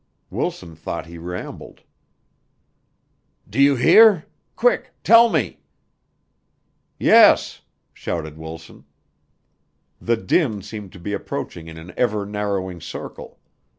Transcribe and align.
Wilson 0.31 0.75
thought 0.75 1.05
he 1.05 1.19
rambled. 1.19 1.81
"Do 3.47 3.61
you 3.61 3.75
hear? 3.75 4.25
Quick 4.55 4.89
tell 5.03 5.29
me?" 5.29 5.59
"Yes," 6.97 7.61
shouted 7.93 8.35
Wilson. 8.35 8.85
The 10.01 10.17
din 10.17 10.63
seemed 10.63 10.91
to 10.93 10.99
be 10.99 11.13
approaching 11.13 11.67
in 11.67 11.77
an 11.77 11.93
ever 11.97 12.25
narrowing 12.25 12.81
circle. 12.81 13.37